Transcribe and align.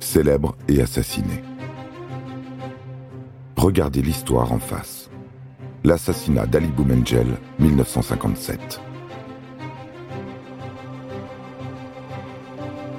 célèbre 0.00 0.56
et 0.68 0.80
assassiné. 0.80 1.42
Regardez 3.56 4.02
l'histoire 4.02 4.52
en 4.52 4.58
face. 4.58 5.10
L'assassinat 5.84 6.46
d'Ali 6.46 6.68
Boumengel, 6.68 7.26
1957. 7.58 8.80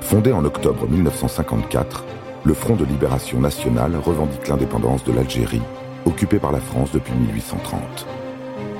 Fondé 0.00 0.32
en 0.32 0.44
octobre 0.44 0.88
1954, 0.88 2.04
le 2.44 2.54
Front 2.54 2.76
de 2.76 2.84
libération 2.84 3.40
nationale 3.40 3.96
revendique 3.96 4.48
l'indépendance 4.48 5.04
de 5.04 5.12
l'Algérie, 5.12 5.62
occupée 6.06 6.38
par 6.38 6.52
la 6.52 6.60
France 6.60 6.92
depuis 6.92 7.14
1830. 7.14 8.06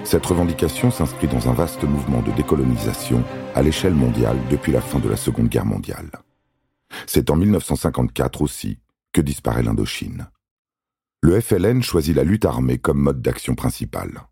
Cette 0.05 0.25
revendication 0.25 0.91
s'inscrit 0.91 1.27
dans 1.27 1.51
un 1.51 1.53
vaste 1.53 1.83
mouvement 1.85 2.23
de 2.23 2.31
décolonisation 2.33 3.23
à 3.55 3.63
l'échelle 3.63 3.95
mondiale 3.95 4.39
depuis 4.51 4.73
la 4.73 4.81
fin 4.81 5.01
de 5.01 5.09
la 5.09 5.17
Seconde 5.17 5.49
Guerre 5.49 5.67
mondiale. 5.67 6.11
C'est 7.07 7.31
en 7.31 7.37
1954 7.37 8.43
aussi 8.43 8.79
que 9.13 9.21
disparaît 9.21 9.63
l'Indochine. 9.63 10.29
Le 11.23 11.41
FLN 11.41 11.83
choisit 11.83 12.15
la 12.15 12.25
lutte 12.25 12.45
armée 12.45 12.79
comme 12.79 13.01
mode 13.01 13.23
d'action 13.23 13.55
principal. 13.55 14.29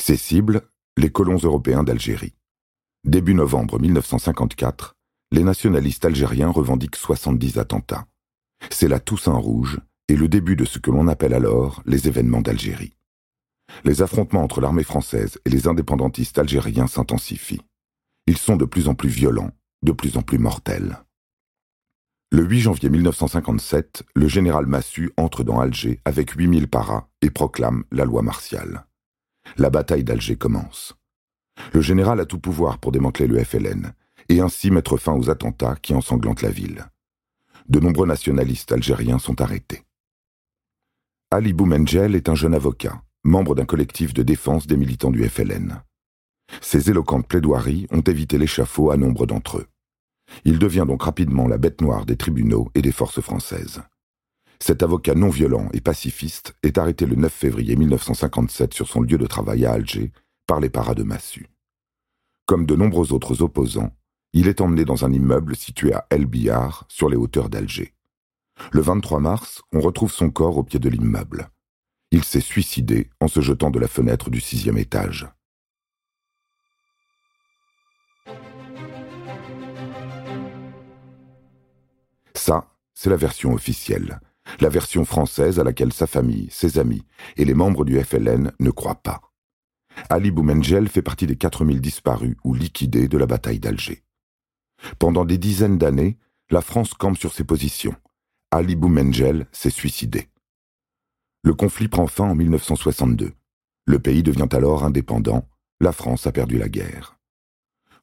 Ses 0.00 0.16
cibles, 0.16 0.62
les 0.96 1.10
colons 1.10 1.38
européens 1.38 1.82
d'Algérie. 1.82 2.34
Début 3.04 3.34
novembre 3.34 3.78
1954, 3.78 4.94
les 5.32 5.42
nationalistes 5.42 6.04
algériens 6.04 6.50
revendiquent 6.50 6.96
70 6.96 7.58
attentats. 7.58 8.06
C'est 8.70 8.88
la 8.88 9.00
Toussaint 9.00 9.36
Rouge 9.36 9.80
et 10.08 10.16
le 10.16 10.28
début 10.28 10.56
de 10.56 10.64
ce 10.64 10.78
que 10.78 10.90
l'on 10.90 11.08
appelle 11.08 11.34
alors 11.34 11.82
les 11.86 12.08
événements 12.08 12.42
d'Algérie. 12.42 12.94
Les 13.84 14.02
affrontements 14.02 14.42
entre 14.42 14.60
l'armée 14.60 14.84
française 14.84 15.38
et 15.44 15.50
les 15.50 15.66
indépendantistes 15.66 16.38
algériens 16.38 16.86
s'intensifient. 16.86 17.62
Ils 18.26 18.38
sont 18.38 18.56
de 18.56 18.64
plus 18.64 18.88
en 18.88 18.94
plus 18.94 19.08
violents, 19.08 19.50
de 19.82 19.92
plus 19.92 20.16
en 20.16 20.22
plus 20.22 20.38
mortels. 20.38 20.98
Le 22.34 22.44
8 22.44 22.60
janvier 22.60 22.88
1957, 22.88 24.04
le 24.14 24.26
général 24.26 24.64
Massu 24.64 25.12
entre 25.18 25.44
dans 25.44 25.60
Alger 25.60 26.00
avec 26.06 26.30
8000 26.30 26.66
paras 26.66 27.06
et 27.20 27.28
proclame 27.28 27.84
la 27.92 28.06
loi 28.06 28.22
martiale. 28.22 28.86
La 29.58 29.68
bataille 29.68 30.02
d'Alger 30.02 30.36
commence. 30.36 30.94
Le 31.74 31.82
général 31.82 32.20
a 32.20 32.24
tout 32.24 32.38
pouvoir 32.38 32.78
pour 32.78 32.90
démanteler 32.90 33.26
le 33.26 33.44
FLN 33.44 33.92
et 34.30 34.40
ainsi 34.40 34.70
mettre 34.70 34.96
fin 34.96 35.12
aux 35.12 35.28
attentats 35.28 35.76
qui 35.76 35.92
ensanglantent 35.92 36.40
la 36.40 36.48
ville. 36.48 36.86
De 37.68 37.80
nombreux 37.80 38.06
nationalistes 38.06 38.72
algériens 38.72 39.18
sont 39.18 39.42
arrêtés. 39.42 39.82
Ali 41.30 41.52
Boumengel 41.52 42.14
est 42.14 42.30
un 42.30 42.34
jeune 42.34 42.54
avocat, 42.54 43.02
membre 43.24 43.54
d'un 43.54 43.66
collectif 43.66 44.14
de 44.14 44.22
défense 44.22 44.66
des 44.66 44.78
militants 44.78 45.10
du 45.10 45.22
FLN. 45.22 45.82
Ses 46.62 46.88
éloquentes 46.88 47.28
plaidoiries 47.28 47.88
ont 47.90 48.00
évité 48.00 48.38
l'échafaud 48.38 48.90
à 48.90 48.96
nombre 48.96 49.26
d'entre 49.26 49.58
eux. 49.58 49.66
Il 50.44 50.58
devient 50.58 50.84
donc 50.86 51.02
rapidement 51.02 51.46
la 51.46 51.58
bête 51.58 51.80
noire 51.80 52.06
des 52.06 52.16
tribunaux 52.16 52.70
et 52.74 52.82
des 52.82 52.92
forces 52.92 53.20
françaises. 53.20 53.82
Cet 54.60 54.82
avocat 54.82 55.14
non 55.14 55.28
violent 55.28 55.68
et 55.72 55.80
pacifiste 55.80 56.54
est 56.62 56.78
arrêté 56.78 57.04
le 57.04 57.16
9 57.16 57.32
février 57.32 57.74
1957 57.74 58.74
sur 58.74 58.86
son 58.86 59.00
lieu 59.00 59.18
de 59.18 59.26
travail 59.26 59.66
à 59.66 59.72
Alger 59.72 60.12
par 60.46 60.60
les 60.60 60.70
paras 60.70 60.94
de 60.94 61.02
Massu. 61.02 61.48
Comme 62.46 62.66
de 62.66 62.76
nombreux 62.76 63.12
autres 63.12 63.42
opposants, 63.42 63.90
il 64.32 64.48
est 64.48 64.60
emmené 64.60 64.84
dans 64.84 65.04
un 65.04 65.12
immeuble 65.12 65.56
situé 65.56 65.92
à 65.92 66.06
El 66.10 66.26
Bihar, 66.26 66.84
sur 66.88 67.08
les 67.08 67.16
hauteurs 67.16 67.48
d'Alger. 67.48 67.92
Le 68.70 68.80
23 68.80 69.20
mars, 69.20 69.62
on 69.72 69.80
retrouve 69.80 70.12
son 70.12 70.30
corps 70.30 70.56
au 70.58 70.62
pied 70.62 70.78
de 70.78 70.88
l'immeuble. 70.88 71.48
Il 72.10 72.24
s'est 72.24 72.40
suicidé 72.40 73.10
en 73.20 73.28
se 73.28 73.40
jetant 73.40 73.70
de 73.70 73.78
la 73.78 73.88
fenêtre 73.88 74.30
du 74.30 74.40
sixième 74.40 74.78
étage. 74.78 75.26
Ça, 82.44 82.74
c'est 82.92 83.08
la 83.08 83.14
version 83.14 83.54
officielle, 83.54 84.18
la 84.58 84.68
version 84.68 85.04
française 85.04 85.60
à 85.60 85.62
laquelle 85.62 85.92
sa 85.92 86.08
famille, 86.08 86.48
ses 86.50 86.80
amis 86.80 87.06
et 87.36 87.44
les 87.44 87.54
membres 87.54 87.84
du 87.84 88.02
FLN 88.02 88.50
ne 88.58 88.70
croient 88.72 89.00
pas. 89.00 89.20
Ali 90.08 90.32
Boumengel 90.32 90.88
fait 90.88 91.02
partie 91.02 91.28
des 91.28 91.36
4000 91.36 91.80
disparus 91.80 92.34
ou 92.42 92.52
liquidés 92.52 93.06
de 93.06 93.16
la 93.16 93.26
bataille 93.26 93.60
d'Alger. 93.60 94.02
Pendant 94.98 95.24
des 95.24 95.38
dizaines 95.38 95.78
d'années, 95.78 96.18
la 96.50 96.62
France 96.62 96.94
campe 96.94 97.16
sur 97.16 97.32
ses 97.32 97.44
positions. 97.44 97.94
Ali 98.50 98.74
Boumengel 98.74 99.46
s'est 99.52 99.70
suicidé. 99.70 100.28
Le 101.44 101.54
conflit 101.54 101.86
prend 101.86 102.08
fin 102.08 102.24
en 102.24 102.34
1962. 102.34 103.34
Le 103.86 103.98
pays 104.00 104.24
devient 104.24 104.48
alors 104.50 104.82
indépendant. 104.82 105.48
La 105.80 105.92
France 105.92 106.26
a 106.26 106.32
perdu 106.32 106.58
la 106.58 106.68
guerre. 106.68 107.20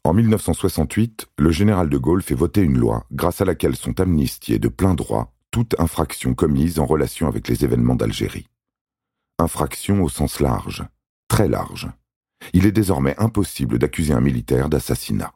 En 0.05 0.13
1968, 0.13 1.27
le 1.37 1.51
général 1.51 1.89
de 1.89 1.97
Gaulle 1.97 2.21
fait 2.21 2.35
voter 2.35 2.61
une 2.61 2.77
loi 2.77 3.05
grâce 3.11 3.41
à 3.41 3.45
laquelle 3.45 3.75
sont 3.75 3.99
amnistiées 3.99 4.59
de 4.59 4.69
plein 4.69 4.93
droit 4.95 5.33
toute 5.51 5.79
infraction 5.79 6.33
commise 6.33 6.79
en 6.79 6.85
relation 6.85 7.27
avec 7.27 7.47
les 7.47 7.65
événements 7.65 7.95
d'Algérie. 7.95 8.47
Infraction 9.39 10.01
au 10.03 10.09
sens 10.09 10.39
large, 10.39 10.85
très 11.27 11.47
large. 11.47 11.89
Il 12.53 12.65
est 12.65 12.71
désormais 12.71 13.15
impossible 13.17 13.79
d'accuser 13.79 14.13
un 14.13 14.21
militaire 14.21 14.69
d'assassinat. 14.69 15.33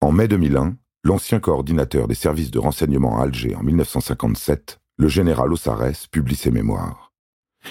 En 0.00 0.12
mai 0.12 0.28
2001, 0.28 0.76
l'ancien 1.04 1.40
coordinateur 1.40 2.06
des 2.06 2.14
services 2.14 2.50
de 2.50 2.58
renseignement 2.58 3.18
à 3.18 3.24
Alger 3.24 3.56
en 3.56 3.62
1957, 3.62 4.80
le 4.98 5.08
général 5.08 5.52
Ossarès, 5.52 6.06
publie 6.06 6.36
ses 6.36 6.50
mémoires. 6.50 7.12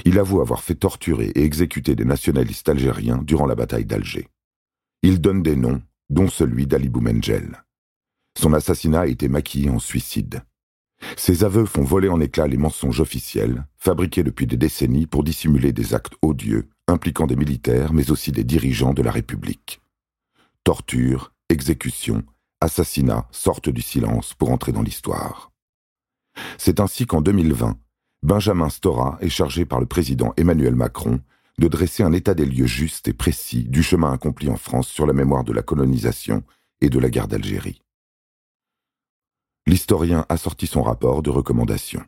Il 0.05 0.19
avoue 0.19 0.41
avoir 0.41 0.63
fait 0.63 0.75
torturer 0.75 1.27
et 1.35 1.43
exécuter 1.43 1.95
des 1.95 2.05
nationalistes 2.05 2.69
algériens 2.69 3.21
durant 3.23 3.45
la 3.45 3.55
bataille 3.55 3.85
d'Alger. 3.85 4.27
Il 5.01 5.21
donne 5.21 5.43
des 5.43 5.55
noms, 5.55 5.81
dont 6.09 6.27
celui 6.27 6.67
d'Ali 6.67 6.89
Boumengel. 6.89 7.63
Son 8.37 8.53
assassinat 8.53 9.01
a 9.01 9.07
été 9.07 9.27
maquillé 9.27 9.69
en 9.69 9.79
suicide. 9.79 10.43
Ses 11.15 11.45
aveux 11.45 11.65
font 11.65 11.83
voler 11.83 12.09
en 12.09 12.19
éclats 12.19 12.47
les 12.47 12.57
mensonges 12.57 12.99
officiels, 12.99 13.65
fabriqués 13.77 14.23
depuis 14.23 14.47
des 14.47 14.57
décennies 14.57 15.07
pour 15.07 15.23
dissimuler 15.23 15.71
des 15.71 15.93
actes 15.93 16.15
odieux 16.21 16.69
impliquant 16.87 17.27
des 17.27 17.35
militaires 17.35 17.93
mais 17.93 18.11
aussi 18.11 18.31
des 18.31 18.43
dirigeants 18.43 18.93
de 18.93 19.01
la 19.01 19.11
République. 19.11 19.81
Torture, 20.63 21.33
exécutions, 21.47 22.23
assassinats 22.59 23.27
sortent 23.31 23.69
du 23.69 23.81
silence 23.81 24.33
pour 24.33 24.51
entrer 24.51 24.73
dans 24.73 24.81
l'histoire. 24.81 25.51
C'est 26.57 26.79
ainsi 26.79 27.05
qu'en 27.05 27.21
2020, 27.21 27.77
Benjamin 28.21 28.69
Stora 28.69 29.17
est 29.21 29.29
chargé 29.29 29.65
par 29.65 29.79
le 29.79 29.85
président 29.85 30.33
Emmanuel 30.35 30.75
Macron 30.75 31.21
de 31.59 31.67
dresser 31.67 32.03
un 32.03 32.13
état 32.13 32.33
des 32.33 32.45
lieux 32.45 32.65
juste 32.65 33.07
et 33.07 33.13
précis 33.13 33.63
du 33.63 33.83
chemin 33.83 34.11
accompli 34.11 34.49
en 34.49 34.57
France 34.57 34.87
sur 34.87 35.05
la 35.05 35.13
mémoire 35.13 35.43
de 35.43 35.53
la 35.53 35.61
colonisation 35.61 36.43
et 36.81 36.89
de 36.89 36.99
la 36.99 37.09
guerre 37.09 37.27
d'Algérie. 37.27 37.81
L'historien 39.67 40.25
a 40.29 40.37
sorti 40.37 40.65
son 40.65 40.81
rapport 40.81 41.21
de 41.21 41.29
recommandations. 41.29 42.03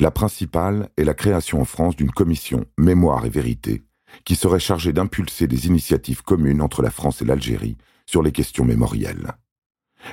La 0.00 0.10
principale 0.10 0.88
est 0.96 1.04
la 1.04 1.14
création 1.14 1.60
en 1.60 1.64
France 1.64 1.96
d'une 1.96 2.10
commission 2.10 2.64
Mémoire 2.78 3.26
et 3.26 3.30
Vérité 3.30 3.82
qui 4.24 4.36
serait 4.36 4.60
chargée 4.60 4.92
d'impulser 4.92 5.46
des 5.46 5.66
initiatives 5.66 6.22
communes 6.22 6.62
entre 6.62 6.82
la 6.82 6.90
France 6.90 7.22
et 7.22 7.24
l'Algérie 7.24 7.76
sur 8.06 8.22
les 8.22 8.32
questions 8.32 8.64
mémorielles. 8.64 9.32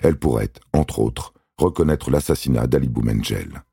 Elle 0.01 0.17
pourrait, 0.17 0.53
entre 0.73 0.99
autres, 0.99 1.33
reconnaître 1.57 2.11
l'assassinat 2.11 2.67
d'Ali 2.67 2.87
Boumengel. 2.87 3.63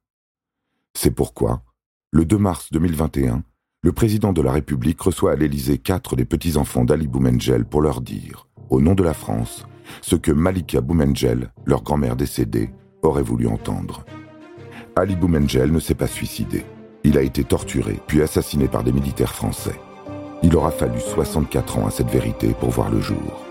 C'est 0.94 1.10
pourquoi, 1.10 1.62
le 2.10 2.24
2 2.24 2.38
mars 2.38 2.68
2021, 2.72 3.44
le 3.82 3.92
président 3.92 4.32
de 4.32 4.42
la 4.42 4.52
République 4.52 5.00
reçoit 5.00 5.32
à 5.32 5.36
l'Élysée 5.36 5.78
quatre 5.78 6.16
des 6.16 6.24
petits-enfants 6.24 6.84
d'Ali 6.84 7.06
Boumengel 7.06 7.64
pour 7.64 7.82
leur 7.82 8.00
dire, 8.00 8.48
au 8.70 8.80
nom 8.80 8.94
de 8.94 9.04
la 9.04 9.14
France, 9.14 9.66
ce 10.00 10.16
que 10.16 10.32
Malika 10.32 10.80
Boumengel, 10.80 11.52
leur 11.66 11.82
grand-mère 11.82 12.16
décédée, 12.16 12.70
aurait 13.02 13.22
voulu 13.22 13.46
entendre. 13.46 14.04
Ali 14.96 15.14
Boumengel 15.14 15.70
ne 15.70 15.78
s'est 15.78 15.94
pas 15.94 16.08
suicidé. 16.08 16.64
Il 17.04 17.16
a 17.16 17.22
été 17.22 17.44
torturé 17.44 18.00
puis 18.06 18.22
assassiné 18.22 18.66
par 18.66 18.82
des 18.82 18.92
militaires 18.92 19.34
français. 19.34 19.78
Il 20.42 20.56
aura 20.56 20.70
fallu 20.70 20.98
64 20.98 21.78
ans 21.78 21.86
à 21.86 21.90
cette 21.90 22.10
vérité 22.10 22.54
pour 22.58 22.70
voir 22.70 22.90
le 22.90 23.00
jour. 23.00 23.44